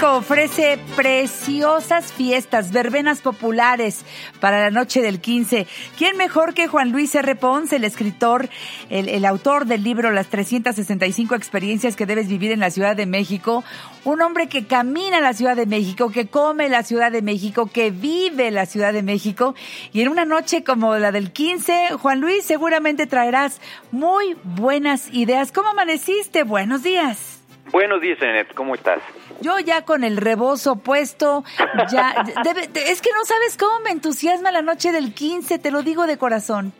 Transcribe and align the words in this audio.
Ofrece 0.00 0.78
preciosas 0.94 2.12
fiestas, 2.12 2.70
verbenas 2.70 3.20
populares 3.20 4.04
para 4.40 4.60
la 4.60 4.70
noche 4.70 5.02
del 5.02 5.20
15. 5.20 5.66
¿Quién 5.96 6.16
mejor 6.16 6.54
que 6.54 6.68
Juan 6.68 6.92
Luis 6.92 7.14
R. 7.16 7.34
Ponce, 7.34 7.76
el 7.76 7.84
escritor, 7.84 8.48
el, 8.90 9.08
el, 9.08 9.24
autor 9.24 9.66
del 9.66 9.82
libro 9.82 10.12
Las 10.12 10.28
365 10.28 11.34
experiencias 11.34 11.96
que 11.96 12.06
debes 12.06 12.28
vivir 12.28 12.52
en 12.52 12.60
la 12.60 12.70
Ciudad 12.70 12.94
de 12.94 13.06
México? 13.06 13.64
Un 14.04 14.22
hombre 14.22 14.48
que 14.48 14.66
camina 14.66 15.20
la 15.20 15.32
Ciudad 15.32 15.56
de 15.56 15.66
México, 15.66 16.10
que 16.10 16.28
come 16.28 16.68
la 16.68 16.84
Ciudad 16.84 17.10
de 17.10 17.22
México, 17.22 17.66
que 17.66 17.90
vive 17.90 18.52
la 18.52 18.66
Ciudad 18.66 18.92
de 18.92 19.02
México. 19.02 19.56
Y 19.92 20.02
en 20.02 20.08
una 20.08 20.24
noche 20.24 20.62
como 20.62 20.96
la 20.96 21.10
del 21.10 21.32
15, 21.32 21.90
Juan 22.00 22.20
Luis, 22.20 22.44
seguramente 22.44 23.08
traerás 23.08 23.60
muy 23.90 24.36
buenas 24.44 25.12
ideas. 25.12 25.50
¿Cómo 25.50 25.70
amaneciste? 25.70 26.44
Buenos 26.44 26.84
días. 26.84 27.37
Buenos 27.70 28.00
días, 28.00 28.20
Enet, 28.22 28.54
¿cómo 28.54 28.74
estás? 28.74 29.00
Yo 29.40 29.58
ya 29.58 29.84
con 29.84 30.04
el 30.04 30.16
rebozo 30.16 30.76
puesto, 30.76 31.44
ya, 31.90 32.24
debe, 32.44 32.68
es 32.74 33.02
que 33.02 33.10
no 33.12 33.24
sabes 33.24 33.56
cómo 33.56 33.80
me 33.80 33.90
entusiasma 33.90 34.50
la 34.50 34.62
noche 34.62 34.92
del 34.92 35.12
15, 35.12 35.58
te 35.58 35.70
lo 35.70 35.82
digo 35.82 36.06
de 36.06 36.16
corazón. 36.16 36.72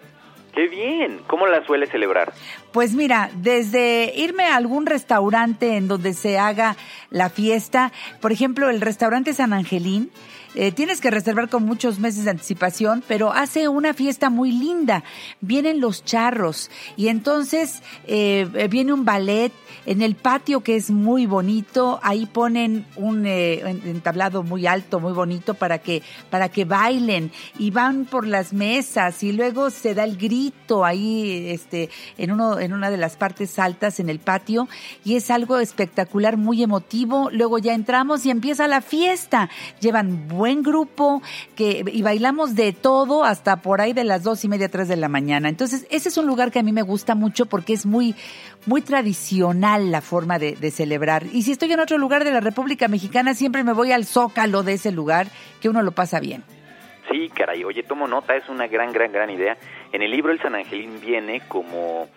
Qué 0.54 0.66
bien, 0.66 1.20
¿cómo 1.26 1.46
la 1.46 1.64
suele 1.66 1.86
celebrar? 1.86 2.32
Pues 2.72 2.94
mira, 2.94 3.30
desde 3.34 4.12
irme 4.16 4.44
a 4.44 4.56
algún 4.56 4.86
restaurante 4.86 5.76
en 5.76 5.88
donde 5.88 6.14
se 6.14 6.38
haga 6.38 6.74
la 7.10 7.28
fiesta, 7.28 7.92
por 8.20 8.32
ejemplo, 8.32 8.70
el 8.70 8.80
restaurante 8.80 9.34
San 9.34 9.52
Angelín, 9.52 10.10
eh, 10.54 10.72
tienes 10.72 11.00
que 11.00 11.10
reservar 11.10 11.48
con 11.48 11.64
muchos 11.64 11.98
meses 11.98 12.24
de 12.24 12.30
anticipación, 12.30 13.02
pero 13.06 13.32
hace 13.32 13.68
una 13.68 13.94
fiesta 13.94 14.30
muy 14.30 14.52
linda. 14.52 15.04
Vienen 15.40 15.80
los 15.80 16.04
charros 16.04 16.70
y 16.96 17.08
entonces 17.08 17.82
eh, 18.06 18.68
viene 18.70 18.92
un 18.92 19.04
ballet 19.04 19.52
en 19.86 20.02
el 20.02 20.16
patio 20.16 20.60
que 20.60 20.76
es 20.76 20.90
muy 20.90 21.26
bonito. 21.26 22.00
Ahí 22.02 22.26
ponen 22.26 22.86
un 22.96 23.26
eh, 23.26 23.60
entablado 23.84 24.42
muy 24.42 24.66
alto, 24.66 25.00
muy 25.00 25.12
bonito 25.12 25.54
para 25.54 25.78
que 25.78 26.02
para 26.30 26.48
que 26.48 26.64
bailen 26.64 27.30
y 27.58 27.70
van 27.70 28.04
por 28.04 28.26
las 28.26 28.52
mesas 28.52 29.22
y 29.22 29.32
luego 29.32 29.70
se 29.70 29.94
da 29.94 30.04
el 30.04 30.16
grito 30.16 30.84
ahí, 30.84 31.48
este, 31.50 31.90
en 32.16 32.32
uno 32.32 32.58
en 32.58 32.72
una 32.72 32.90
de 32.90 32.96
las 32.96 33.16
partes 33.16 33.58
altas 33.58 34.00
en 34.00 34.08
el 34.08 34.18
patio 34.18 34.68
y 35.04 35.16
es 35.16 35.30
algo 35.30 35.58
espectacular, 35.58 36.36
muy 36.36 36.62
emotivo. 36.62 37.30
Luego 37.32 37.58
ya 37.58 37.74
entramos 37.74 38.26
y 38.26 38.30
empieza 38.30 38.68
la 38.68 38.80
fiesta. 38.80 39.48
Llevan 39.80 40.28
buen 40.38 40.62
grupo 40.62 41.20
que, 41.56 41.84
y 41.86 42.02
bailamos 42.02 42.54
de 42.54 42.72
todo 42.72 43.24
hasta 43.24 43.60
por 43.60 43.80
ahí 43.80 43.92
de 43.92 44.04
las 44.04 44.22
dos 44.22 44.44
y 44.44 44.48
media, 44.48 44.68
tres 44.68 44.88
de 44.88 44.96
la 44.96 45.08
mañana. 45.08 45.48
Entonces, 45.48 45.86
ese 45.90 46.08
es 46.08 46.16
un 46.16 46.26
lugar 46.26 46.50
que 46.50 46.60
a 46.60 46.62
mí 46.62 46.72
me 46.72 46.82
gusta 46.82 47.14
mucho 47.14 47.46
porque 47.46 47.74
es 47.74 47.84
muy, 47.84 48.14
muy 48.64 48.80
tradicional 48.80 49.90
la 49.90 50.00
forma 50.00 50.38
de, 50.38 50.52
de 50.52 50.70
celebrar. 50.70 51.26
Y 51.32 51.42
si 51.42 51.52
estoy 51.52 51.72
en 51.72 51.80
otro 51.80 51.98
lugar 51.98 52.24
de 52.24 52.30
la 52.30 52.40
República 52.40 52.88
Mexicana, 52.88 53.34
siempre 53.34 53.64
me 53.64 53.74
voy 53.74 53.92
al 53.92 54.06
zócalo 54.06 54.62
de 54.62 54.74
ese 54.74 54.92
lugar, 54.92 55.26
que 55.60 55.68
uno 55.68 55.82
lo 55.82 55.92
pasa 55.92 56.20
bien. 56.20 56.44
Sí, 57.10 57.30
caray, 57.34 57.64
oye, 57.64 57.82
tomo 57.82 58.06
nota, 58.06 58.36
es 58.36 58.48
una 58.48 58.66
gran, 58.66 58.92
gran, 58.92 59.12
gran 59.12 59.30
idea. 59.30 59.56
En 59.92 60.02
el 60.02 60.10
libro 60.10 60.30
El 60.30 60.40
San 60.40 60.54
Angelín 60.54 61.00
viene 61.00 61.40
como 61.48 62.08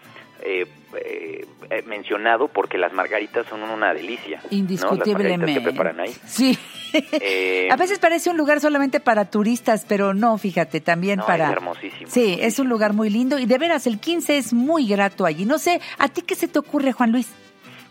eh, 0.44 0.67
eh, 0.97 1.84
mencionado 1.86 2.47
porque 2.47 2.78
las 2.78 2.94
margaritas 2.94 3.45
son 3.47 3.64
una 3.64 3.94
delicia. 3.94 4.42
Indiscutiblemente. 4.50 5.53
¿no? 5.56 5.64
preparan 5.64 6.00
ahí. 6.00 6.14
Sí. 6.25 6.58
Eh, 6.94 7.70
a 7.71 7.77
veces 7.77 7.99
parece 7.99 8.30
un 8.30 8.36
lugar 8.36 8.60
solamente 8.60 8.99
para 8.99 9.23
turistas, 9.30 9.86
pero 9.88 10.14
no, 10.14 10.38
fíjate, 10.38 10.82
también 10.82 11.20
no, 11.20 11.26
para... 11.26 11.45
Es 11.45 11.52
hermosísimo. 11.54 12.10
Sí, 12.10 12.38
es 12.42 12.60
un 12.60 12.67
lugar 12.67 12.92
muy 12.92 13.10
lindo 13.10 13.39
y 13.39 13.45
de 13.45 13.58
veras 13.58 13.88
el 13.88 13.98
15 13.98 14.38
es 14.38 14.52
muy 14.52 14.88
grato 14.88 15.26
allí. 15.26 15.45
No 15.45 15.58
sé, 15.58 15.80
¿a 15.98 16.10
ti 16.10 16.21
qué 16.21 16.36
se 16.36 16.49
te 16.49 16.60
ocurre, 16.60 16.92
Juan 16.92 17.14
Luis? 17.14 17.33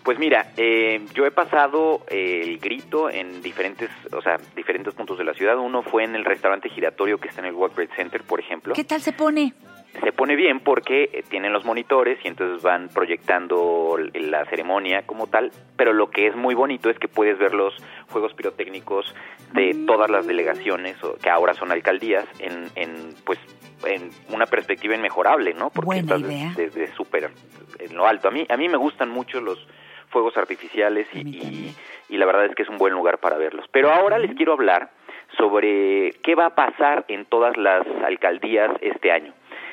Pues 0.02 0.18
mira, 0.18 0.52
eh, 0.56 1.00
yo 1.14 1.26
he 1.26 1.30
pasado 1.30 2.02
eh, 2.08 2.40
el 2.42 2.58
grito 2.58 3.10
en 3.10 3.42
diferentes, 3.42 3.90
o 4.12 4.22
sea, 4.22 4.38
diferentes 4.56 4.94
puntos 4.94 5.18
de 5.18 5.24
la 5.24 5.34
ciudad. 5.34 5.58
Uno 5.58 5.82
fue 5.82 6.04
en 6.04 6.14
el 6.14 6.24
restaurante 6.24 6.68
giratorio 6.70 7.18
que 7.18 7.28
está 7.28 7.40
en 7.42 7.48
el 7.48 7.54
World 7.54 7.74
Trade 7.74 7.96
Center, 7.96 8.22
por 8.22 8.40
ejemplo. 8.40 8.74
¿Qué 8.74 8.84
tal 8.84 9.02
se 9.02 9.12
pone? 9.12 9.54
Se 10.02 10.12
pone 10.12 10.36
bien 10.36 10.60
porque 10.60 11.10
eh, 11.12 11.24
tienen 11.28 11.52
los 11.52 11.64
monitores 11.64 12.18
y 12.24 12.28
entonces 12.28 12.62
van 12.62 12.88
proyectando 12.88 13.96
la 14.14 14.44
ceremonia 14.46 15.02
como 15.02 15.26
tal, 15.26 15.50
pero 15.76 15.92
lo 15.92 16.10
que 16.10 16.28
es 16.28 16.36
muy 16.36 16.54
bonito 16.54 16.90
es 16.90 16.98
que 16.98 17.08
puedes 17.08 17.38
ver 17.38 17.54
los 17.54 17.74
juegos 18.08 18.32
pirotécnicos 18.34 19.14
de 19.52 19.74
todas 19.86 20.10
las 20.10 20.26
delegaciones 20.26 20.96
que 21.22 21.30
ahora 21.30 21.54
son 21.54 21.72
alcaldías 21.72 22.26
en, 22.38 22.66
en 22.76 23.14
pues 23.24 23.38
en 23.84 24.10
una 24.28 24.46
perspectiva 24.46 24.94
inmejorable, 24.94 25.54
¿no? 25.54 25.70
Porque 25.70 26.02
Buena 26.02 26.18
idea. 26.18 26.52
desde 26.56 26.88
súper 26.94 27.30
en 27.78 27.96
lo 27.96 28.06
alto. 28.06 28.28
A 28.28 28.30
mí 28.30 28.46
a 28.48 28.56
mí 28.56 28.68
me 28.68 28.76
gustan 28.76 29.10
mucho 29.10 29.40
los 29.40 29.66
fuegos 30.10 30.36
artificiales 30.36 31.06
y, 31.12 31.20
y, 31.20 31.74
y 32.08 32.16
la 32.16 32.26
verdad 32.26 32.46
es 32.46 32.54
que 32.54 32.62
es 32.62 32.68
un 32.68 32.78
buen 32.78 32.92
lugar 32.92 33.18
para 33.18 33.38
verlos. 33.38 33.66
Pero 33.72 33.90
ahora 33.92 34.18
les 34.18 34.34
quiero 34.34 34.52
hablar 34.52 34.90
sobre 35.38 36.12
qué 36.22 36.34
va 36.34 36.46
a 36.46 36.54
pasar 36.54 37.04
en 37.08 37.24
todas 37.24 37.56
las 37.56 37.86
alcaldías 38.04 38.70
este 38.80 39.12
año. 39.12 39.32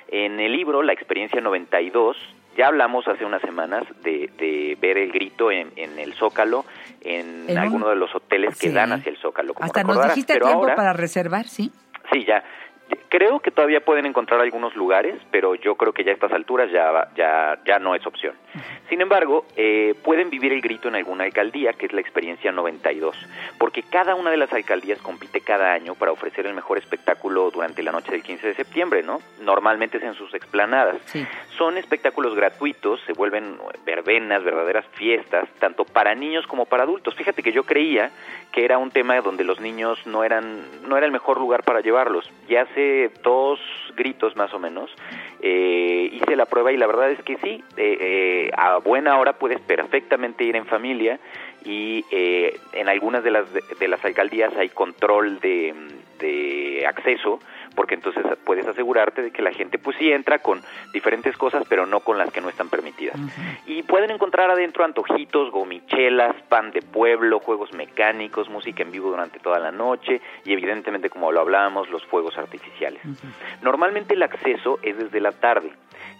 En 0.09 0.39
el 0.39 0.51
libro 0.53 0.81
La 0.83 0.93
experiencia 0.93 1.41
92 1.41 2.15
ya 2.57 2.67
hablamos 2.67 3.07
hace 3.07 3.23
unas 3.23 3.41
semanas 3.41 3.83
de, 4.03 4.31
de 4.39 4.75
ver 4.81 4.97
el 4.97 5.11
grito 5.11 5.51
en, 5.51 5.71
en 5.75 5.99
el 5.99 6.13
Zócalo, 6.15 6.65
en, 7.01 7.45
En 7.47 7.51
un- 7.51 7.57
alguno 7.59 7.89
de 7.89 7.95
los 7.95 8.13
hoteles 8.15 8.57
que 8.57 8.69
Sí. 8.69 8.73
dan 8.73 8.91
hacia 8.93 9.11
el 9.11 9.17
Zócalo. 9.17 9.53
Como 9.53 9.65
Hasta 9.65 9.83
nos 9.83 10.03
dijiste 10.07 10.33
Pero 10.33 10.45
tiempo 10.47 10.63
ahora- 10.63 10.75
para 10.75 10.93
reservar, 10.93 11.45
¿sí? 11.47 11.71
Sí, 12.11 12.25
ya. 12.25 12.43
Creo 13.09 13.39
que 13.39 13.51
todavía 13.51 13.79
pueden 13.79 14.05
encontrar 14.05 14.41
algunos 14.41 14.75
lugares, 14.75 15.15
pero 15.31 15.55
yo 15.55 15.75
creo 15.75 15.93
que 15.93 16.03
ya 16.03 16.11
a 16.11 16.13
estas 16.13 16.31
alturas 16.31 16.69
ya, 16.71 17.07
ya, 17.15 17.57
ya 17.65 17.79
no 17.79 17.95
es 17.95 18.05
opción. 18.05 18.35
Sin 18.89 19.01
embargo, 19.01 19.45
eh, 19.55 19.95
pueden 20.03 20.29
vivir 20.29 20.51
el 20.53 20.61
grito 20.61 20.87
en 20.87 20.95
alguna 20.95 21.23
alcaldía, 21.23 21.73
que 21.73 21.85
es 21.85 21.93
la 21.93 22.01
experiencia 22.01 22.51
92, 22.51 23.15
porque 23.57 23.83
cada 23.83 24.15
una 24.15 24.29
de 24.31 24.37
las 24.37 24.51
alcaldías 24.53 24.99
compite 24.99 25.41
cada 25.41 25.73
año 25.73 25.95
para 25.95 26.11
ofrecer 26.11 26.45
el 26.45 26.53
mejor 26.53 26.77
espectáculo 26.77 27.49
durante 27.51 27.81
la 27.81 27.91
noche 27.91 28.11
del 28.11 28.23
15 28.23 28.47
de 28.47 28.53
septiembre, 28.55 29.03
¿no? 29.03 29.21
Normalmente 29.41 29.97
es 29.97 30.03
en 30.03 30.13
sus 30.13 30.33
explanadas. 30.33 30.97
Sí. 31.05 31.25
Son 31.57 31.77
espectáculos 31.77 32.35
gratuitos, 32.35 33.01
se 33.05 33.13
vuelven 33.13 33.57
verbenas, 33.85 34.43
verdaderas 34.43 34.85
fiestas, 34.93 35.49
tanto 35.59 35.85
para 35.85 36.13
niños 36.15 36.45
como 36.47 36.65
para 36.65 36.83
adultos. 36.83 37.15
Fíjate 37.15 37.41
que 37.41 37.51
yo 37.51 37.63
creía 37.63 38.11
que 38.51 38.65
era 38.65 38.77
un 38.77 38.91
tema 38.91 39.19
donde 39.21 39.43
los 39.43 39.59
niños 39.59 40.05
no 40.05 40.23
eran 40.23 40.65
no 40.87 40.97
era 40.97 41.05
el 41.05 41.11
mejor 41.11 41.39
lugar 41.39 41.63
para 41.63 41.81
llevarlos. 41.81 42.29
Ya 42.47 42.65
dos 43.23 43.59
gritos 43.95 44.35
más 44.35 44.53
o 44.53 44.59
menos 44.59 44.91
eh, 45.41 46.09
hice 46.11 46.35
la 46.35 46.45
prueba 46.45 46.71
y 46.71 46.77
la 46.77 46.87
verdad 46.87 47.11
es 47.11 47.21
que 47.23 47.37
sí, 47.37 47.63
eh, 47.77 47.97
eh, 47.99 48.51
a 48.55 48.77
buena 48.77 49.17
hora 49.19 49.33
puedes 49.33 49.59
perfectamente 49.61 50.43
ir 50.43 50.55
en 50.55 50.65
familia 50.65 51.19
y 51.63 52.05
eh, 52.11 52.57
en 52.73 52.87
algunas 52.87 53.23
de 53.23 53.31
las 53.31 53.45
de 53.53 53.87
las 53.87 54.03
alcaldías 54.03 54.55
hay 54.55 54.69
control 54.69 55.39
de, 55.39 55.73
de 56.19 56.85
acceso 56.87 57.39
porque 57.75 57.95
entonces 57.95 58.25
puedes 58.43 58.67
asegurarte 58.67 59.21
de 59.21 59.31
que 59.31 59.41
la 59.41 59.51
gente 59.51 59.77
pues 59.77 59.95
sí 59.97 60.11
entra 60.11 60.39
con 60.39 60.61
diferentes 60.93 61.37
cosas 61.37 61.63
pero 61.69 61.85
no 61.85 61.99
con 61.99 62.17
las 62.17 62.31
que 62.31 62.41
no 62.41 62.49
están 62.49 62.69
permitidas. 62.69 63.15
Y 63.65 63.83
pueden 63.83 64.11
encontrar 64.11 64.49
adentro 64.49 64.83
antojitos, 64.83 65.51
gomichelas, 65.51 66.35
pan 66.49 66.71
de 66.71 66.81
pueblo, 66.81 67.39
juegos 67.39 67.73
mecánicos, 67.73 68.49
música 68.49 68.83
en 68.83 68.91
vivo 68.91 69.09
durante 69.09 69.39
toda 69.39 69.59
la 69.59 69.71
noche 69.71 70.21
y 70.45 70.53
evidentemente 70.53 71.09
como 71.09 71.31
lo 71.31 71.41
hablábamos 71.41 71.89
los 71.89 72.03
fuegos 72.05 72.37
artificiales. 72.37 73.01
Normalmente 73.61 74.15
el 74.15 74.23
acceso 74.23 74.79
es 74.81 74.97
desde 74.97 75.19
la 75.19 75.31
tarde 75.31 75.71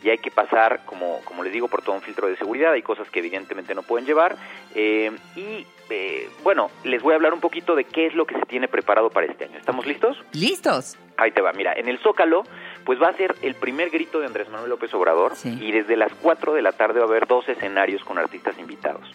y 0.03 0.09
hay 0.09 0.17
que 0.19 0.29
pasar, 0.31 0.85
como, 0.85 1.21
como 1.25 1.43
les 1.43 1.51
digo, 1.53 1.67
por 1.67 1.81
todo 1.81 1.95
un 1.95 2.01
filtro 2.01 2.27
de 2.27 2.35
seguridad. 2.38 2.73
Hay 2.73 2.81
cosas 2.83 3.09
que 3.09 3.19
evidentemente 3.19 3.73
no 3.75 3.81
pueden 3.83 4.05
llevar. 4.05 4.35
eh, 4.75 5.11
y 5.35 5.65
eh, 5.89 6.29
bueno, 6.44 6.69
les 6.83 7.01
voy 7.01 7.13
a 7.13 7.15
hablar 7.15 7.33
un 7.33 7.39
poquito 7.39 7.73
de 7.73 7.85
qué 7.85 8.07
es 8.07 8.13
lo 8.13 8.25
que 8.25 8.35
se 8.35 8.41
tiene 8.45 8.67
preparado 8.67 9.09
para 9.09 9.25
este 9.25 9.45
año. 9.45 9.57
¿Estamos 9.57 9.85
listos? 9.88 10.21
¿Listos? 10.33 10.97
Ahí 11.15 11.31
te 11.31 11.41
va, 11.41 11.53
mira, 11.53 11.71
en 11.73 11.88
el 11.88 11.97
Zócalo, 11.99 12.44
pues 12.83 13.01
va 13.01 13.07
a 13.07 13.13
ser 13.13 13.35
el 13.41 13.55
primer 13.55 13.89
grito 13.89 14.19
de 14.19 14.25
Andrés 14.25 14.49
Manuel 14.49 14.69
López 14.69 14.94
Obrador 14.94 15.35
Sí. 15.38 15.57
y 15.61 15.71
desde 15.71 15.95
las 15.95 16.13
4 16.21 16.53
de 16.53 16.61
la 16.61 16.73
tarde 16.73 17.00
va 17.00 17.05
a 17.05 17.07
haber 17.09 17.25
dos 17.25 17.47
escenarios 17.47 18.03
con 18.03 18.17
artistas 18.17 18.59
invitados. 18.59 19.09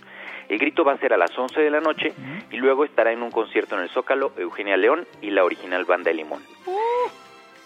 El 0.49 0.59
grito 0.59 0.83
va 0.83 0.93
a 0.95 0.99
ser 0.99 1.13
a 1.13 1.17
las 1.19 1.39
11 1.39 1.61
de 1.61 1.71
la 1.71 1.81
noche 1.81 2.13
y 2.51 2.57
luego 2.57 2.85
estará 2.87 3.13
en 3.13 3.23
un 3.23 3.31
concierto 3.31 3.75
en 3.77 3.83
el 3.83 3.91
Zócalo 3.91 4.33
Eugenia 4.39 4.77
León 4.79 5.07
y 5.21 5.31
la 5.31 5.45
original 5.45 5.85
Banda 5.85 6.11
de 6.11 6.15
Limón. 6.15 6.43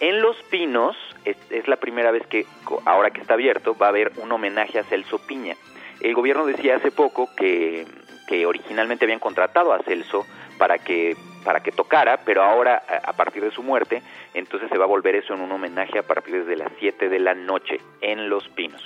En 0.00 0.20
Los 0.20 0.36
Pinos, 0.50 0.96
es, 1.24 1.36
es 1.50 1.68
la 1.68 1.76
primera 1.76 2.10
vez 2.10 2.26
que, 2.26 2.46
ahora 2.84 3.10
que 3.10 3.20
está 3.20 3.34
abierto, 3.34 3.76
va 3.76 3.86
a 3.86 3.90
haber 3.90 4.12
un 4.16 4.30
homenaje 4.30 4.78
a 4.78 4.84
Celso 4.84 5.18
Piña. 5.18 5.56
El 6.00 6.14
gobierno 6.14 6.44
decía 6.44 6.76
hace 6.76 6.90
poco 6.90 7.30
que, 7.34 7.86
que 8.28 8.44
originalmente 8.44 9.06
habían 9.06 9.20
contratado 9.20 9.72
a 9.72 9.78
Celso 9.82 10.26
para 10.58 10.78
que, 10.78 11.16
para 11.44 11.60
que 11.60 11.72
tocara, 11.72 12.18
pero 12.24 12.42
ahora, 12.42 12.82
a, 12.88 13.10
a 13.10 13.12
partir 13.14 13.42
de 13.42 13.50
su 13.50 13.62
muerte, 13.62 14.02
entonces 14.34 14.68
se 14.68 14.76
va 14.76 14.84
a 14.84 14.88
volver 14.88 15.14
eso 15.14 15.32
en 15.32 15.40
un 15.40 15.52
homenaje 15.52 15.98
a 15.98 16.02
partir 16.02 16.44
de 16.44 16.56
las 16.56 16.70
7 16.78 17.08
de 17.08 17.18
la 17.18 17.34
noche 17.34 17.80
en 18.02 18.28
Los 18.28 18.48
Pinos. 18.48 18.82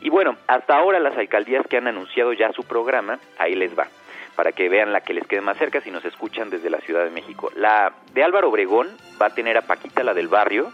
Y 0.00 0.08
bueno, 0.10 0.36
hasta 0.46 0.76
ahora 0.76 1.00
las 1.00 1.16
alcaldías 1.16 1.66
que 1.66 1.78
han 1.78 1.88
anunciado 1.88 2.32
ya 2.32 2.52
su 2.52 2.62
programa, 2.62 3.18
ahí 3.38 3.54
les 3.54 3.76
va, 3.76 3.88
para 4.36 4.52
que 4.52 4.68
vean 4.68 4.92
la 4.92 5.00
que 5.00 5.14
les 5.14 5.26
quede 5.26 5.40
más 5.40 5.58
cerca 5.58 5.80
si 5.80 5.90
nos 5.90 6.04
escuchan 6.04 6.50
desde 6.50 6.70
la 6.70 6.78
Ciudad 6.80 7.04
de 7.04 7.10
México. 7.10 7.50
La 7.56 7.92
de 8.12 8.24
Álvaro 8.24 8.48
Obregón 8.48 8.88
va 9.20 9.26
a 9.26 9.34
tener 9.34 9.56
a 9.56 9.62
Paquita, 9.62 10.02
la 10.02 10.14
del 10.14 10.28
barrio, 10.28 10.72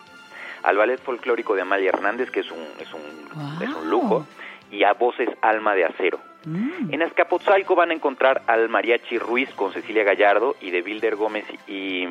al 0.63 0.77
ballet 0.77 1.01
folclórico 1.01 1.55
de 1.55 1.63
Amalia 1.63 1.91
Hernández, 1.91 2.31
que 2.31 2.41
es 2.41 2.51
un, 2.51 2.65
es 2.79 2.93
un, 2.93 3.63
es 3.63 3.75
un 3.75 3.91
lujo, 3.91 4.27
y 4.71 4.85
a 4.85 4.93
Voces 4.95 5.29
Alma 5.43 5.75
de 5.75 5.85
Acero. 5.85 6.21
Mm. 6.45 6.93
En 6.95 7.03
Azcapotzalco 7.03 7.75
van 7.75 7.91
a 7.91 7.95
encontrar 7.95 8.43
al 8.47 8.69
Mariachi 8.69 9.19
Ruiz 9.19 9.51
con 9.55 9.73
Cecilia 9.73 10.05
Gallardo 10.05 10.57
y 10.61 10.71
de 10.71 10.83
Wilder 10.83 11.17
Gómez 11.17 11.45
y, 11.67 12.07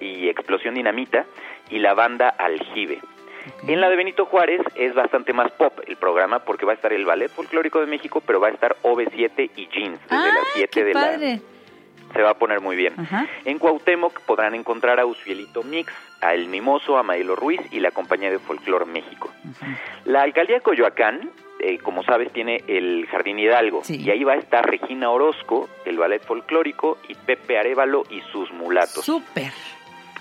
y 0.00 0.28
Explosión 0.28 0.74
Dinamita 0.74 1.26
y 1.70 1.78
la 1.78 1.94
banda 1.94 2.28
Aljibe. 2.28 3.00
En 3.66 3.80
la 3.80 3.88
de 3.88 3.96
Benito 3.96 4.26
Juárez 4.26 4.60
es 4.74 4.94
bastante 4.94 5.32
más 5.32 5.50
pop 5.52 5.78
el 5.86 5.96
programa 5.96 6.40
porque 6.40 6.66
va 6.66 6.72
a 6.72 6.74
estar 6.74 6.92
el 6.92 7.04
Ballet 7.04 7.30
Folclórico 7.30 7.80
de 7.80 7.86
México, 7.86 8.22
pero 8.24 8.40
va 8.40 8.48
a 8.48 8.50
estar 8.50 8.76
OV7 8.82 9.50
y 9.56 9.68
Jeans 9.68 10.00
desde 10.02 10.32
las 10.32 10.44
7 10.54 10.84
de 10.84 10.94
la 10.94 11.40
se 12.14 12.22
va 12.22 12.30
a 12.30 12.34
poner 12.34 12.60
muy 12.60 12.76
bien. 12.76 12.94
En 13.44 13.58
Cuauhtémoc 13.58 14.20
podrán 14.20 14.54
encontrar 14.54 15.00
a 15.00 15.06
Usuelito 15.06 15.62
Mix, 15.62 15.92
a 16.20 16.34
El 16.34 16.48
Mimoso, 16.48 16.96
a 16.96 17.02
Maelo 17.02 17.36
Ruiz 17.36 17.60
y 17.72 17.80
la 17.80 17.90
Compañía 17.90 18.30
de 18.30 18.38
Folclor 18.38 18.86
México. 18.86 19.30
La 20.04 20.22
alcaldía 20.22 20.56
de 20.56 20.62
Coyoacán, 20.62 21.30
eh, 21.58 21.78
como 21.78 22.02
sabes, 22.04 22.32
tiene 22.32 22.62
el 22.68 23.06
Jardín 23.10 23.38
Hidalgo 23.38 23.82
y 23.88 24.08
ahí 24.10 24.22
va 24.24 24.34
a 24.34 24.36
estar 24.36 24.64
Regina 24.64 25.10
Orozco, 25.10 25.68
el 25.84 25.98
ballet 25.98 26.22
folclórico 26.22 26.98
y 27.08 27.14
Pepe 27.14 27.58
Arevalo 27.58 28.04
y 28.10 28.20
sus 28.32 28.50
mulatos. 28.52 29.04
Súper. 29.04 29.52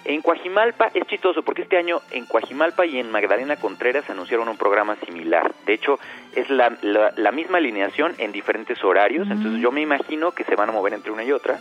En 0.05 0.21
Coajimalpa 0.21 0.91
es 0.93 1.05
chistoso 1.07 1.43
porque 1.43 1.61
este 1.61 1.77
año 1.77 2.01
en 2.11 2.25
Coajimalpa 2.25 2.85
y 2.85 2.99
en 2.99 3.09
Magdalena 3.09 3.55
Contreras 3.55 4.09
anunciaron 4.09 4.49
un 4.49 4.57
programa 4.57 4.95
similar. 5.05 5.53
De 5.65 5.73
hecho, 5.73 5.97
es 6.35 6.49
la, 6.49 6.77
la, 6.81 7.31
misma 7.31 7.59
alineación 7.59 8.13
en 8.17 8.31
diferentes 8.31 8.83
horarios, 8.83 9.29
entonces 9.29 9.61
yo 9.61 9.71
me 9.71 9.81
imagino 9.81 10.31
que 10.31 10.43
se 10.43 10.55
van 10.55 10.69
a 10.69 10.71
mover 10.73 10.93
entre 10.93 11.11
una 11.11 11.23
y 11.23 11.31
otra. 11.31 11.59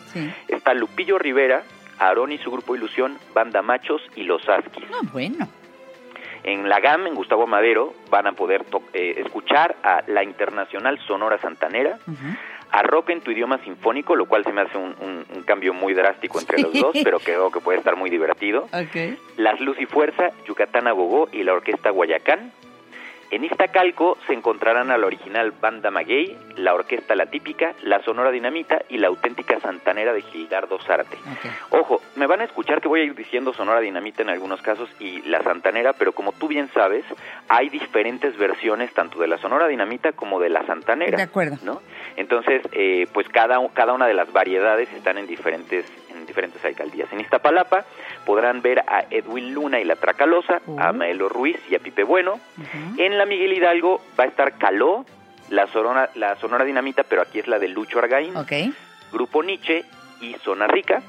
Está 0.48 0.74
Lupillo 0.74 1.18
Rivera, 1.18 1.62
Aarón 1.98 2.32
y 2.32 2.38
su 2.38 2.50
grupo 2.50 2.74
Ilusión, 2.74 3.16
Banda 3.32 3.62
Machos 3.62 4.02
y 4.16 4.24
Los 4.24 4.48
Askis. 4.48 4.84
Ah, 4.92 5.06
bueno. 5.12 5.48
En 6.44 6.68
la 6.68 6.80
GAM, 6.80 7.06
en 7.06 7.14
Gustavo 7.14 7.46
Madero, 7.46 7.94
van 8.10 8.26
a 8.26 8.32
poder 8.32 8.64
eh, 8.92 9.14
escuchar 9.24 9.76
a 9.84 10.02
la 10.08 10.24
Internacional 10.24 10.98
Sonora 11.06 11.38
Santanera, 11.38 11.98
a 12.72 12.82
rock 12.82 13.10
en 13.10 13.20
tu 13.20 13.30
idioma 13.30 13.58
sinfónico, 13.58 14.16
lo 14.16 14.24
cual 14.26 14.44
se 14.44 14.52
me 14.52 14.62
hace 14.62 14.78
un, 14.78 14.92
cambio 15.44 15.74
muy 15.74 15.92
drástico 15.92 16.40
entre 16.40 16.62
los 16.62 16.72
dos, 16.72 16.96
pero 17.04 17.18
creo 17.18 17.50
que 17.50 17.60
puede 17.60 17.78
estar 17.78 17.96
muy 17.96 18.08
divertido. 18.08 18.68
Las 19.36 19.60
Luz 19.60 19.78
y 19.78 19.86
Fuerza, 19.86 20.30
Yucatán 20.46 20.86
Agogó 20.86 21.28
y 21.32 21.42
la 21.42 21.52
Orquesta 21.52 21.90
Guayacán. 21.90 22.52
En 23.32 23.44
Iztacalco 23.44 24.18
se 24.26 24.34
encontrarán 24.34 24.90
a 24.90 24.98
la 24.98 25.06
original 25.06 25.52
Banda 25.52 25.90
Maguey, 25.90 26.36
la 26.56 26.74
Orquesta 26.74 27.14
La 27.14 27.24
Típica, 27.24 27.72
la 27.82 28.02
Sonora 28.02 28.30
Dinamita 28.30 28.82
y 28.90 28.98
la 28.98 29.08
auténtica 29.08 29.58
Santanera 29.58 30.12
de 30.12 30.20
Gildardo 30.20 30.78
Zárate. 30.78 31.16
Ojo, 31.70 32.02
me 32.16 32.26
van 32.26 32.42
a 32.42 32.44
escuchar 32.44 32.82
que 32.82 32.88
voy 32.88 33.00
a 33.00 33.04
ir 33.04 33.14
diciendo 33.14 33.54
Sonora 33.54 33.80
Dinamita 33.80 34.20
en 34.20 34.28
algunos 34.28 34.60
casos 34.60 34.90
y 35.00 35.22
la 35.22 35.42
Santanera, 35.42 35.94
pero 35.94 36.12
como 36.12 36.32
tú 36.32 36.46
bien 36.46 36.68
sabes, 36.74 37.06
hay 37.48 37.70
diferentes 37.70 38.36
versiones 38.36 38.92
tanto 38.92 39.18
de 39.18 39.28
la 39.28 39.38
Sonora 39.38 39.66
Dinamita 39.66 40.12
como 40.12 40.38
de 40.38 40.50
la 40.50 40.66
Santanera. 40.66 41.16
De 41.16 41.22
acuerdo. 41.22 41.56
¿no? 41.62 41.80
Entonces, 42.16 42.60
eh, 42.72 43.06
pues 43.14 43.26
cada, 43.30 43.66
cada 43.72 43.94
una 43.94 44.06
de 44.06 44.12
las 44.12 44.30
variedades 44.30 44.92
están 44.92 45.16
en 45.16 45.26
diferentes 45.26 45.86
diferentes 46.32 46.64
alcaldías. 46.64 47.12
En 47.12 47.20
Iztapalapa 47.20 47.84
podrán 48.24 48.62
ver 48.62 48.80
a 48.80 49.04
Edwin 49.10 49.52
Luna 49.52 49.80
y 49.80 49.84
la 49.84 49.96
Tracalosa, 49.96 50.62
a 50.78 50.92
Maelo 50.92 51.28
Ruiz 51.28 51.58
y 51.70 51.74
a 51.74 51.78
Pipe 51.78 52.04
Bueno. 52.04 52.40
En 52.96 53.18
la 53.18 53.26
Miguel 53.26 53.52
Hidalgo 53.52 54.00
va 54.18 54.24
a 54.24 54.26
estar 54.28 54.56
Caló, 54.56 55.04
la 55.50 55.66
Sonora, 55.66 56.10
la 56.14 56.36
Sonora 56.36 56.64
Dinamita, 56.64 57.04
pero 57.04 57.20
aquí 57.20 57.38
es 57.38 57.46
la 57.46 57.58
de 57.58 57.68
Lucho 57.68 57.98
Argaín, 57.98 58.32
Grupo 59.12 59.42
Nietzsche 59.42 59.84
y 60.20 60.34
Zona 60.42 60.66
Rica. 60.66 61.02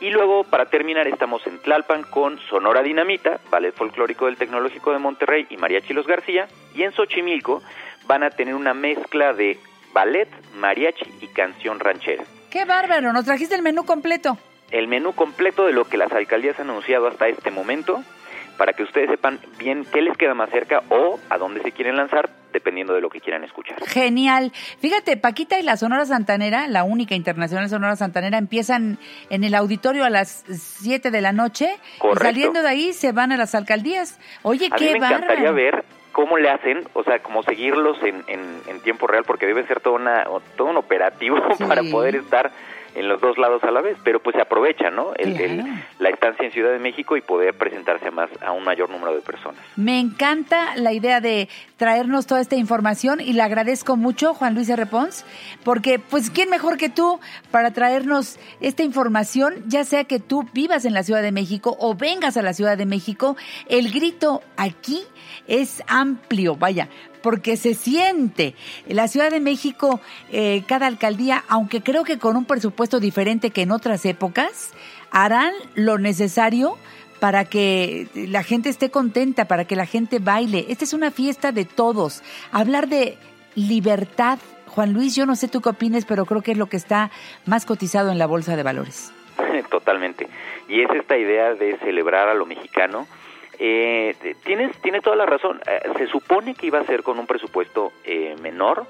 Y 0.00 0.10
luego, 0.10 0.44
para 0.44 0.66
terminar, 0.66 1.06
estamos 1.08 1.46
en 1.46 1.58
Tlalpan 1.58 2.04
con 2.04 2.38
Sonora 2.48 2.82
Dinamita, 2.82 3.40
Ballet 3.50 3.74
Folclórico 3.74 4.26
del 4.26 4.36
Tecnológico 4.36 4.92
de 4.92 4.98
Monterrey 4.98 5.46
y 5.50 5.56
María 5.58 5.82
Chilos 5.82 6.06
García. 6.06 6.48
Y 6.74 6.84
en 6.84 6.92
Xochimilco 6.92 7.60
van 8.06 8.22
a 8.22 8.30
tener 8.30 8.54
una 8.54 8.72
mezcla 8.72 9.34
de 9.34 9.58
ballet, 9.92 10.28
mariachi 10.54 11.04
y 11.20 11.26
canción 11.26 11.80
ranchera. 11.80 12.24
¡Qué 12.50 12.64
bárbaro! 12.64 13.12
Nos 13.12 13.26
trajiste 13.26 13.54
el 13.54 13.62
menú 13.62 13.84
completo 13.84 14.38
el 14.70 14.88
menú 14.88 15.12
completo 15.12 15.66
de 15.66 15.72
lo 15.72 15.84
que 15.84 15.96
las 15.96 16.12
alcaldías 16.12 16.58
han 16.60 16.70
anunciado 16.70 17.06
hasta 17.08 17.28
este 17.28 17.50
momento 17.50 18.02
para 18.60 18.74
que 18.74 18.82
ustedes 18.82 19.08
sepan 19.08 19.38
bien 19.58 19.86
qué 19.90 20.02
les 20.02 20.14
queda 20.18 20.34
más 20.34 20.50
cerca 20.50 20.82
o 20.90 21.18
a 21.30 21.38
dónde 21.38 21.62
se 21.62 21.72
quieren 21.72 21.96
lanzar, 21.96 22.28
dependiendo 22.52 22.92
de 22.92 23.00
lo 23.00 23.08
que 23.08 23.18
quieran 23.18 23.42
escuchar. 23.42 23.82
Genial. 23.86 24.52
Fíjate, 24.80 25.16
Paquita 25.16 25.58
y 25.58 25.62
la 25.62 25.78
Sonora 25.78 26.04
Santanera, 26.04 26.68
la 26.68 26.84
única 26.84 27.14
internacional 27.14 27.70
Sonora 27.70 27.96
Santanera, 27.96 28.36
empiezan 28.36 28.98
en 29.30 29.44
el 29.44 29.54
auditorio 29.54 30.04
a 30.04 30.10
las 30.10 30.44
7 30.82 31.10
de 31.10 31.20
la 31.22 31.32
noche. 31.32 31.74
Correcto. 31.96 32.22
Y 32.22 32.26
saliendo 32.26 32.60
de 32.60 32.68
ahí 32.68 32.92
se 32.92 33.12
van 33.12 33.32
a 33.32 33.38
las 33.38 33.54
alcaldías. 33.54 34.20
Oye, 34.42 34.68
a 34.70 34.76
qué 34.76 34.92
mí 34.92 35.00
me 35.00 35.06
encantaría 35.06 35.52
ver 35.52 35.82
cómo 36.12 36.36
le 36.36 36.50
hacen, 36.50 36.86
o 36.92 37.02
sea, 37.02 37.20
cómo 37.20 37.42
seguirlos 37.42 37.96
en, 38.02 38.22
en, 38.26 38.80
tiempo 38.82 39.06
real, 39.06 39.24
porque 39.24 39.46
debe 39.46 39.66
ser 39.66 39.80
todo, 39.80 39.94
una, 39.94 40.24
todo 40.58 40.68
un 40.68 40.76
operativo 40.76 41.36
para 41.66 41.82
poder 41.84 42.16
estar 42.16 42.52
en 42.94 43.08
los 43.08 43.20
dos 43.20 43.38
lados 43.38 43.62
a 43.64 43.70
la 43.70 43.80
vez, 43.80 43.96
pero 44.04 44.20
pues 44.20 44.34
se 44.34 44.42
aprovecha, 44.42 44.90
¿no? 44.90 45.12
El, 45.16 45.62
la 45.98 46.08
estancia 46.08 46.46
en 46.46 46.52
Ciudad 46.52 46.72
de 46.72 46.78
México 46.78 47.16
y 47.16 47.20
poder 47.20 47.54
presentarse 47.54 48.08
a, 48.08 48.10
más, 48.10 48.30
a 48.42 48.52
un 48.52 48.64
mayor 48.64 48.90
número 48.90 49.14
de 49.14 49.20
personas. 49.20 49.60
Me 49.76 49.98
encanta 50.00 50.76
la 50.76 50.92
idea 50.92 51.20
de 51.20 51.48
traernos 51.76 52.26
toda 52.26 52.40
esta 52.40 52.56
información 52.56 53.20
y 53.20 53.32
le 53.32 53.42
agradezco 53.42 53.96
mucho, 53.96 54.34
Juan 54.34 54.54
Luis 54.54 54.68
R. 54.68 54.86
Pons, 54.86 55.24
porque 55.64 55.98
pues 55.98 56.30
quién 56.30 56.50
mejor 56.50 56.76
que 56.76 56.88
tú 56.88 57.20
para 57.50 57.72
traernos 57.72 58.38
esta 58.60 58.82
información, 58.82 59.54
ya 59.66 59.84
sea 59.84 60.04
que 60.04 60.18
tú 60.18 60.48
vivas 60.52 60.84
en 60.84 60.94
la 60.94 61.02
Ciudad 61.02 61.22
de 61.22 61.32
México 61.32 61.76
o 61.78 61.94
vengas 61.94 62.36
a 62.36 62.42
la 62.42 62.52
Ciudad 62.52 62.76
de 62.76 62.86
México, 62.86 63.36
el 63.68 63.92
grito 63.92 64.42
aquí 64.56 65.02
es 65.46 65.82
amplio, 65.86 66.56
vaya, 66.56 66.88
porque 67.22 67.56
se 67.56 67.74
siente. 67.74 68.54
En 68.88 68.96
la 68.96 69.08
Ciudad 69.08 69.30
de 69.30 69.40
México, 69.40 70.00
eh, 70.32 70.62
cada 70.66 70.86
alcaldía, 70.86 71.44
aunque 71.48 71.82
creo 71.82 72.04
que 72.04 72.18
con 72.18 72.36
un 72.36 72.44
presupuesto 72.44 72.79
diferente 72.88 73.50
que 73.50 73.62
en 73.62 73.72
otras 73.72 74.04
épocas, 74.06 74.72
harán 75.10 75.52
lo 75.74 75.98
necesario 75.98 76.76
para 77.18 77.44
que 77.44 78.08
la 78.14 78.42
gente 78.42 78.70
esté 78.70 78.90
contenta, 78.90 79.46
para 79.46 79.66
que 79.66 79.76
la 79.76 79.84
gente 79.86 80.18
baile. 80.18 80.66
Esta 80.68 80.84
es 80.84 80.94
una 80.94 81.10
fiesta 81.10 81.52
de 81.52 81.66
todos. 81.66 82.22
Hablar 82.50 82.88
de 82.88 83.18
libertad, 83.54 84.38
Juan 84.68 84.94
Luis, 84.94 85.14
yo 85.14 85.26
no 85.26 85.36
sé 85.36 85.48
tú 85.48 85.60
qué 85.60 85.68
opines, 85.68 86.06
pero 86.06 86.24
creo 86.24 86.40
que 86.40 86.52
es 86.52 86.58
lo 86.58 86.66
que 86.66 86.78
está 86.78 87.10
más 87.44 87.66
cotizado 87.66 88.10
en 88.10 88.18
la 88.18 88.26
bolsa 88.26 88.56
de 88.56 88.62
valores. 88.62 89.12
Totalmente. 89.70 90.28
Y 90.68 90.80
es 90.80 90.90
esta 90.90 91.18
idea 91.18 91.54
de 91.54 91.76
celebrar 91.78 92.28
a 92.28 92.34
lo 92.34 92.46
mexicano 92.46 93.06
eh, 93.62 94.16
tienes, 94.42 94.74
tienes 94.80 95.02
toda 95.02 95.16
la 95.16 95.26
razón. 95.26 95.60
Eh, 95.66 95.82
se 95.98 96.06
supone 96.06 96.54
que 96.54 96.66
iba 96.66 96.78
a 96.78 96.84
ser 96.84 97.02
con 97.02 97.18
un 97.18 97.26
presupuesto 97.26 97.92
eh, 98.04 98.34
menor. 98.40 98.86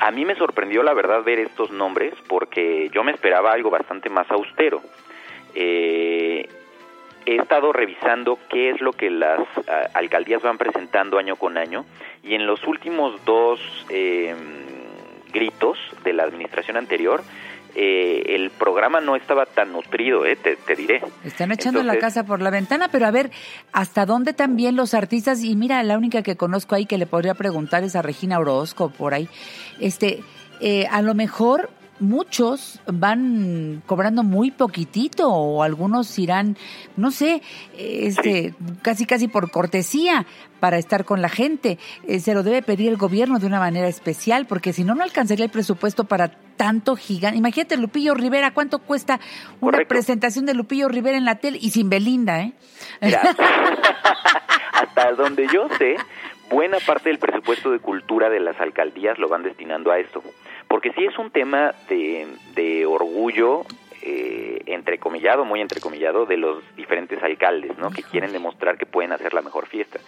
A 0.00 0.10
mí 0.10 0.24
me 0.24 0.34
sorprendió 0.34 0.82
la 0.82 0.94
verdad 0.94 1.22
ver 1.22 1.38
estos 1.38 1.70
nombres 1.70 2.14
porque 2.28 2.90
yo 2.92 3.04
me 3.04 3.12
esperaba 3.12 3.52
algo 3.52 3.70
bastante 3.70 4.10
más 4.10 4.30
austero. 4.30 4.82
Eh, 5.54 6.48
he 7.26 7.36
estado 7.36 7.72
revisando 7.72 8.38
qué 8.50 8.70
es 8.70 8.80
lo 8.80 8.92
que 8.92 9.10
las 9.10 9.40
alcaldías 9.94 10.42
van 10.42 10.58
presentando 10.58 11.18
año 11.18 11.36
con 11.36 11.56
año 11.56 11.86
y 12.22 12.34
en 12.34 12.46
los 12.46 12.66
últimos 12.66 13.24
dos 13.24 13.60
gritos 15.32 15.78
de 16.04 16.12
la 16.12 16.24
administración 16.24 16.76
anterior 16.76 17.22
eh, 17.74 18.34
el 18.34 18.50
programa 18.50 19.00
no 19.00 19.16
estaba 19.16 19.46
tan 19.46 19.72
nutrido, 19.72 20.24
eh, 20.24 20.36
te, 20.36 20.56
diré. 20.76 21.02
Están 21.24 21.52
echando 21.52 21.82
la 21.82 21.98
casa 21.98 22.24
por 22.24 22.40
la 22.40 22.50
ventana, 22.50 22.88
pero 22.88 23.06
a 23.06 23.10
ver, 23.10 23.30
¿hasta 23.72 24.06
dónde 24.06 24.32
también 24.32 24.76
los 24.76 24.94
artistas? 24.94 25.42
Y 25.42 25.56
mira, 25.56 25.82
la 25.82 25.98
única 25.98 26.22
que 26.22 26.36
conozco 26.36 26.74
ahí 26.74 26.86
que 26.86 26.98
le 26.98 27.06
podría 27.06 27.34
preguntar 27.34 27.82
es 27.82 27.96
a 27.96 28.02
Regina 28.02 28.38
Orozco, 28.38 28.90
por 28.90 29.14
ahí. 29.14 29.28
Este, 29.80 30.20
eh, 30.60 30.86
a 30.90 31.02
lo 31.02 31.14
mejor 31.14 31.70
muchos 32.00 32.80
van 32.86 33.82
cobrando 33.86 34.22
muy 34.22 34.50
poquitito 34.50 35.28
o 35.28 35.62
algunos 35.62 36.18
irán, 36.18 36.56
no 36.96 37.10
sé, 37.10 37.42
este, 37.76 38.54
casi 38.82 39.06
casi 39.06 39.28
por 39.28 39.50
cortesía 39.50 40.26
para 40.60 40.78
estar 40.78 41.04
con 41.04 41.22
la 41.22 41.28
gente. 41.28 41.78
Eh, 42.06 42.20
se 42.20 42.34
lo 42.34 42.42
debe 42.42 42.62
pedir 42.62 42.88
el 42.88 42.96
gobierno 42.96 43.38
de 43.38 43.46
una 43.46 43.58
manera 43.58 43.88
especial 43.88 44.46
porque 44.46 44.72
si 44.72 44.84
no, 44.84 44.94
no 44.94 45.02
alcanzaría 45.02 45.44
el 45.44 45.50
presupuesto 45.50 46.04
para 46.04 46.30
tanto 46.56 46.96
gigante. 46.96 47.38
Imagínate 47.38 47.76
Lupillo 47.76 48.14
Rivera, 48.14 48.52
¿cuánto 48.52 48.78
cuesta 48.78 49.20
una 49.60 49.78
presentación 49.86 50.46
de 50.46 50.54
Lupillo 50.54 50.88
Rivera 50.88 51.16
en 51.16 51.24
la 51.24 51.36
tele 51.36 51.58
y 51.60 51.70
sin 51.70 51.90
Belinda, 51.90 52.40
eh? 52.42 52.52
hasta 54.72 55.12
donde 55.12 55.46
yo 55.52 55.68
sé, 55.78 55.96
buena 56.50 56.78
parte 56.86 57.08
del 57.08 57.18
presupuesto 57.18 57.70
de 57.70 57.78
cultura 57.78 58.28
de 58.30 58.40
las 58.40 58.60
alcaldías 58.60 59.18
lo 59.18 59.28
van 59.28 59.42
destinando 59.42 59.90
a 59.90 59.98
esto 59.98 60.22
porque 60.74 60.92
sí 60.92 61.04
es 61.04 61.16
un 61.18 61.30
tema 61.30 61.72
de, 61.88 62.26
de 62.56 62.84
orgullo 62.84 63.64
eh, 64.06 64.60
entrecomillado, 64.66 65.46
muy 65.46 65.62
entrecomillado, 65.62 66.26
de 66.26 66.36
los 66.36 66.62
diferentes 66.76 67.22
alcaldes, 67.22 67.78
¿no? 67.78 67.90
Que 67.90 68.02
quieren 68.02 68.32
demostrar 68.32 68.76
que 68.76 68.84
pueden 68.84 69.12
hacer 69.12 69.32
la 69.32 69.40
mejor 69.40 69.66
fiesta. 69.66 69.98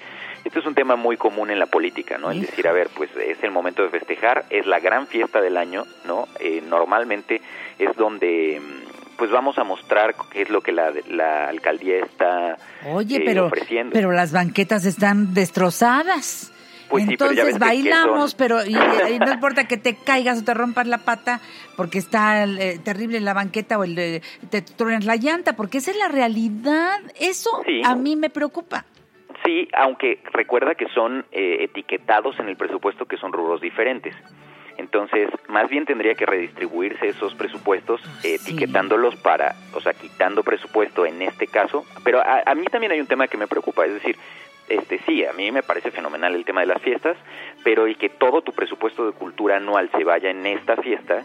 Esto 0.45 0.59
es 0.59 0.67
un 0.67 0.75
tema 0.75 0.97
muy 0.97 1.17
común 1.17 1.51
en 1.51 1.59
la 1.59 1.65
política, 1.65 2.19
¿no? 2.19 2.31
Es 2.31 2.43
decir, 2.43 2.69
a 2.69 2.73
ver, 2.73 2.91
pues 2.95 3.11
es 3.17 3.43
el 3.43 3.53
momento 3.53 3.83
de 3.83 3.89
festejar, 3.89 4.45
es 4.51 4.67
la 4.67 4.81
gran 4.81 5.07
fiesta 5.07 5.41
del 5.41 5.57
año, 5.57 5.85
¿no? 6.05 6.29
Eh, 6.41 6.63
normalmente 6.69 7.41
es 7.79 7.97
donde 7.97 8.61
pues 9.17 9.31
vamos 9.31 9.57
a 9.57 9.65
mostrar 9.65 10.15
qué 10.31 10.43
es 10.43 10.51
lo 10.51 10.61
que 10.61 10.73
la, 10.73 10.93
la 11.09 11.49
alcaldía 11.49 12.01
está 12.05 12.59
Oye, 12.93 13.17
eh, 13.17 13.23
pero, 13.25 13.47
ofreciendo. 13.47 13.95
Pero 13.95 14.13
las 14.13 14.31
banquetas 14.31 14.85
están 14.85 15.33
destrozadas. 15.33 16.53
Pues 16.89 17.05
sí, 17.05 17.17
pero 17.17 17.33
ya 17.33 17.43
Entonces 17.43 17.55
que- 17.55 17.59
que 17.59 17.65
bailamos, 17.67 18.35
pero 18.35 18.65
y, 18.65 18.71
y 18.71 19.19
no 19.19 19.33
importa 19.33 19.67
que 19.67 19.77
te 19.77 19.97
caigas 19.97 20.41
o 20.41 20.45
te 20.45 20.55
rompas 20.55 20.87
la 20.87 20.99
pata 20.99 21.41
porque 21.77 21.99
está 21.99 22.45
eh, 22.45 22.79
terrible 22.85 23.21
la 23.21 23.35
banqueta 23.35 23.79
o 23.79 23.85
el, 23.85 23.99
eh, 23.99 24.23
te 24.51 24.63
truenas 24.63 25.05
la 25.05 25.17
llanta, 25.17 25.55
porque 25.57 25.79
esa 25.79 25.91
es 25.91 25.97
la 25.99 26.09
realidad. 26.09 27.01
Eso 27.19 27.51
Sí. 27.67 27.83
a 27.85 27.95
mí 27.95 28.15
me 28.17 28.31
preocupa. 28.31 28.85
Sí, 29.45 29.69
aunque 29.77 30.21
recuerda 30.33 30.75
que 30.75 30.87
son 30.95 31.25
eh, 31.33 31.59
etiquetados 31.65 32.39
en 32.41 32.49
el 32.49 32.57
presupuesto 32.57 33.05
que 33.07 33.17
son 33.17 33.33
rubros 33.33 33.61
diferentes. 33.61 34.15
Entonces, 34.79 35.31
más 35.49 35.71
bien 35.71 35.87
tendría 35.87 36.15
que 36.15 36.27
redistribuirse 36.27 37.09
esos 37.09 37.35
presupuestos 37.35 38.01
eh, 38.23 38.37
Sí. 38.39 38.53
etiquetándolos 38.53 39.17
para, 39.17 39.55
o 39.73 39.81
sea, 39.81 39.95
quitando 39.95 40.43
presupuesto 40.43 41.07
en 41.07 41.23
este 41.23 41.47
caso. 41.47 41.85
Pero 42.05 42.21
a, 42.21 42.43
a 42.45 42.55
mí 42.55 42.65
también 42.67 42.93
hay 42.93 43.01
un 43.01 43.07
tema 43.07 43.27
que 43.27 43.39
me 43.39 43.47
preocupa, 43.47 43.87
es 43.87 43.95
decir, 43.95 44.17
este 44.69 44.99
sí, 45.07 45.25
a 45.25 45.33
mí 45.33 45.51
me 45.53 45.63
parece 45.63 45.91
fenomenal 45.91 46.35
el 46.35 46.45
tema 46.45 46.61
de 46.61 46.67
las 46.67 46.83
fiestas, 46.83 47.17
pero 47.65 47.89
y 47.89 47.95
que 47.95 48.09
todo 48.09 48.43
tu 48.43 48.53
presupuesto 48.53 49.07
de 49.07 49.13
cultura 49.13 49.57
anual 49.57 49.91
se 49.97 50.05
vaya 50.05 50.31
en 50.31 50.47
esta 50.47 50.77
fiesta, 50.77 51.23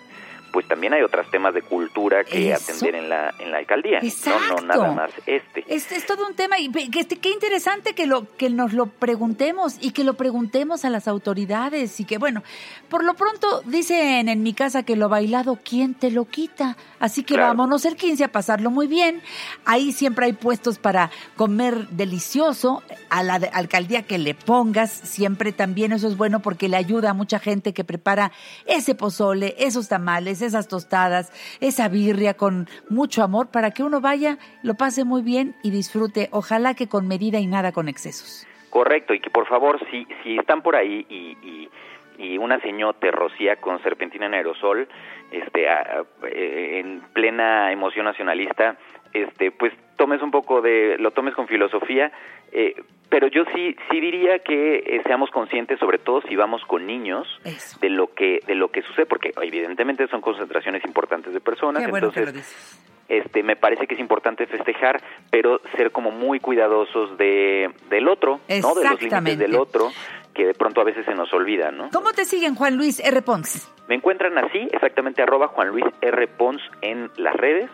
pues 0.52 0.68
también 0.68 0.94
hay 0.94 1.02
otros 1.02 1.30
temas 1.32 1.54
de 1.54 1.62
cultura 1.62 2.24
que 2.24 2.52
Eso. 2.52 2.64
atender 2.72 2.96
en 2.96 3.10
la 3.10 3.34
en 3.40 3.52
la 3.52 3.58
alcaldía, 3.60 4.00
no 4.02 4.08
Exacto. 4.08 4.56
no 4.58 4.62
nada 4.68 4.92
más 4.92 5.12
este. 5.26 5.64
Es, 5.68 5.92
es 5.92 6.06
todo 6.06 6.28
un 6.28 6.36
tema 6.36 6.60
y 6.60 6.70
que 6.70 7.00
este- 7.00 7.18
qué 7.20 7.30
interesante 7.30 7.94
que 7.94 8.06
lo 8.06 8.28
que 8.38 8.50
nos 8.50 8.74
lo 8.74 8.88
preguntemos 8.88 9.78
y 9.82 9.92
que 9.92 10.04
lo 10.04 10.16
preguntemos 10.16 10.84
a 10.86 10.90
las 10.90 11.08
autoridades 11.08 12.00
y 12.00 12.06
que 12.06 12.18
bueno, 12.18 12.44
por 12.90 13.04
lo 13.04 13.14
pronto 13.14 13.62
dicen 13.66 14.30
en 14.30 14.44
mi 14.44 14.54
casa 14.54 14.84
que 14.84 14.96
lo 14.96 15.10
bailado 15.10 15.60
quién 15.64 15.94
te 15.94 16.12
lo 16.12 16.26
quita, 16.26 16.78
así 17.00 17.24
que 17.24 17.36
Claro. 17.36 17.50
vámonos 17.50 17.86
el 17.86 17.96
15 17.96 18.24
a 18.26 18.32
pasarlo 18.32 18.70
muy 18.72 18.88
bien. 18.88 19.22
Ahí 19.66 19.92
siempre 19.94 20.26
hay 20.26 20.34
puestos 20.34 20.78
para 20.80 21.12
comer 21.36 21.88
delicioso, 21.90 22.84
a 23.10 23.24
la 23.24 23.36
alcaldía 23.54 24.04
que 24.04 24.18
le 24.18 24.34
pongas, 24.36 24.92
siempre 24.92 25.52
también 25.52 25.92
eso 25.94 26.08
es 26.08 26.18
bueno 26.18 26.42
porque 26.42 26.68
le 26.70 26.78
ayuda 26.78 27.12
a 27.12 27.14
mucha 27.14 27.40
gente 27.40 27.74
que 27.74 27.84
prepara 27.84 28.32
ese 28.66 28.96
pozole, 28.96 29.56
esos 29.58 29.88
tamales, 29.88 30.41
esas 30.42 30.68
tostadas, 30.68 31.32
esa 31.62 31.88
birria 31.90 32.36
con 32.36 32.68
mucho 32.90 33.24
amor 33.24 33.50
para 33.52 33.72
que 33.72 33.84
uno 33.84 34.02
vaya, 34.02 34.38
lo 34.64 34.76
pase 34.76 35.04
muy 35.04 35.22
bien 35.22 35.56
y 35.64 35.72
disfrute, 35.72 36.30
ojalá 36.32 36.74
que 36.74 36.88
con 36.88 37.08
medida 37.08 37.40
y 37.40 37.48
nada 37.48 37.72
con 37.72 37.88
excesos. 37.88 38.48
Correcto, 38.70 39.14
y 39.14 39.20
que 39.20 39.30
por 39.30 39.48
favor, 39.48 39.80
si, 39.92 40.08
si 40.24 40.38
están 40.38 40.62
por 40.62 40.76
ahí 40.76 41.06
y, 41.10 41.38
y, 41.42 42.38
una 42.38 42.60
señora 42.60 42.98
te 43.00 43.12
rocía 43.12 43.56
con 43.58 43.82
serpentina 43.84 44.26
en 44.28 44.34
aerosol, 44.34 44.88
este, 45.32 45.66
eh, 45.68 46.80
en 46.80 47.02
plena 47.14 47.72
emoción 47.72 48.06
nacionalista, 48.06 48.78
este, 49.14 49.52
pues 49.52 49.74
tomes 49.96 50.22
un 50.22 50.32
poco 50.32 50.62
de, 50.62 50.98
lo 51.00 51.12
tomes 51.12 51.36
con 51.36 51.48
filosofía, 51.48 52.12
eh, 52.52 52.76
pero 53.12 53.28
yo 53.28 53.44
sí, 53.54 53.76
sí 53.92 54.00
diría 54.00 54.40
que 54.40 54.78
eh, 54.78 55.02
seamos 55.06 55.30
conscientes, 55.32 55.78
sobre 55.80 56.00
todo 56.00 56.22
si 56.22 56.36
vamos 56.38 56.64
con 56.66 56.88
niños, 56.88 57.28
Eso. 57.44 57.78
de 57.82 57.90
lo 57.90 58.08
que, 58.14 58.40
de 58.48 58.56
lo 58.56 58.70
que 58.72 58.82
sucede, 58.84 59.06
porque 59.06 59.32
evidentemente 59.42 60.08
son 60.08 60.22
concentraciones 60.22 60.84
importantes 60.86 61.34
de 61.34 61.42
personas, 61.42 61.84
Qué 61.84 61.92
bueno 61.92 62.10
que 62.10 62.20
entonces 62.22 62.34
lo 62.34 62.40
dices. 62.40 62.86
este 63.10 63.44
me 63.44 63.58
parece 63.58 63.86
que 63.86 63.96
es 63.96 64.00
importante 64.00 64.48
festejar, 64.48 65.02
pero 65.30 65.60
ser 65.76 65.92
como 65.92 66.12
muy 66.12 66.40
cuidadosos 66.40 67.18
de 67.18 67.70
del 67.90 68.08
otro, 68.08 68.40
¿no? 68.48 68.76
De 68.76 68.84
los 68.90 69.02
límites 69.02 69.38
del 69.38 69.56
otro, 69.56 69.90
que 70.34 70.46
de 70.46 70.54
pronto 70.54 70.80
a 70.80 70.86
veces 70.86 71.06
se 71.06 71.14
nos 71.14 71.34
olvida, 71.34 71.70
¿no? 71.70 71.90
¿Cómo 71.92 72.14
te 72.14 72.24
siguen 72.24 72.56
Juan 72.56 72.78
Luis 72.78 73.02
R. 73.02 73.22
Pons? 73.22 73.70
Me 73.90 73.96
encuentran 73.96 74.38
así, 74.38 74.70
exactamente 74.72 75.22
arroba 75.22 75.50
Juan 75.50 75.68
Luis 75.68 75.84
R. 76.00 76.28
Pons 76.28 76.62
en 76.82 77.12
las 77.18 77.36
redes. 77.36 77.70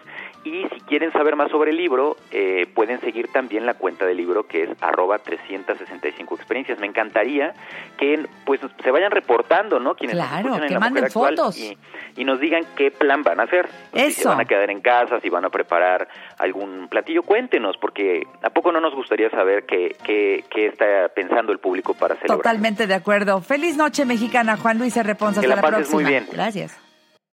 Y 0.47 0.65
si 0.73 0.79
quieren 0.81 1.11
saber 1.11 1.35
más 1.35 1.51
sobre 1.51 1.71
el 1.71 1.77
libro, 1.77 2.15
eh, 2.31 2.67
pueden 2.73 3.01
seguir 3.01 3.27
también 3.33 3.65
la 3.65 3.73
cuenta 3.73 4.05
del 4.05 4.15
libro 4.15 4.47
que 4.47 4.63
es 4.63 4.69
arroba 4.81 5.19
365 5.19 6.35
experiencias. 6.35 6.79
Me 6.79 6.87
encantaría 6.87 7.53
que 7.97 8.25
pues 8.45 8.61
se 8.83 8.91
vayan 8.91 9.11
reportando, 9.11 9.79
¿no? 9.79 9.95
Quienes 9.95 10.15
Claro, 10.15 10.37
escuchan 10.37 10.61
en 10.63 10.67
que 10.69 10.73
La 10.73 10.79
manden 10.79 11.03
Mujer 11.03 11.07
Actual 11.07 11.35
fotos. 11.35 11.57
Y, 11.57 11.77
y 12.15 12.23
nos 12.23 12.39
digan 12.39 12.63
qué 12.75 12.91
plan 12.91 13.23
van 13.23 13.39
a 13.41 13.43
hacer. 13.43 13.67
Si 13.93 13.99
se 13.99 14.21
Eso. 14.21 14.29
van 14.29 14.39
a 14.41 14.45
quedar 14.45 14.69
en 14.71 14.79
casa, 14.81 15.19
si 15.19 15.29
van 15.29 15.43
a 15.43 15.49
preparar 15.49 16.07
algún 16.37 16.87
platillo, 16.87 17.23
cuéntenos, 17.23 17.75
porque 17.77 18.23
¿a 18.41 18.49
poco 18.49 18.71
no 18.71 18.79
nos 18.79 18.95
gustaría 18.95 19.29
saber 19.29 19.65
qué, 19.65 19.95
qué, 20.03 20.45
qué 20.49 20.67
está 20.67 21.09
pensando 21.13 21.51
el 21.51 21.59
público 21.59 21.93
para 21.93 22.15
celebrar? 22.15 22.37
Totalmente 22.37 22.87
de 22.87 22.93
acuerdo. 22.93 23.41
Feliz 23.41 23.75
noche 23.75 24.05
mexicana, 24.05 24.55
Juan 24.55 24.77
Luis 24.79 24.95
R. 24.95 25.15
Pons. 25.15 25.31
Hasta 25.37 25.41
Que 25.41 25.47
la 25.47 25.55
la 25.55 25.61
próxima. 25.61 25.95
muy 25.95 26.05
bien. 26.05 26.25
Gracias. 26.31 26.86